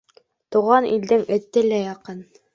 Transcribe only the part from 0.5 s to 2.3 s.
Тыуған илдең эте лә яҡын.